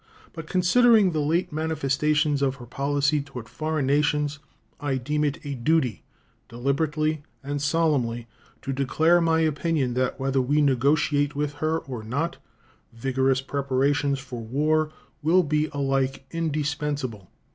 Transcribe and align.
But 0.33 0.47
considering 0.47 1.11
the 1.11 1.19
late 1.19 1.53
manifestations 1.53 2.41
of 2.41 2.55
her 2.55 2.65
policy 2.65 3.21
toward 3.21 3.47
foreign 3.47 3.85
nations, 3.85 4.39
I 4.79 4.95
deem 4.97 5.23
it 5.23 5.37
a 5.45 5.53
duty 5.53 6.01
deliberately 6.49 7.21
and 7.43 7.61
solemnly 7.61 8.25
to 8.63 8.73
declare 8.73 9.21
my 9.21 9.41
opinion 9.41 9.93
that 9.93 10.19
whether 10.19 10.41
we 10.41 10.59
negotiate 10.59 11.35
with 11.35 11.53
her 11.61 11.77
or 11.77 12.01
not, 12.01 12.37
vigorous 12.91 13.41
preparations 13.41 14.17
for 14.17 14.41
war 14.41 14.91
will 15.21 15.43
be 15.43 15.69
alike 15.71 16.25
indispensable. 16.31 17.29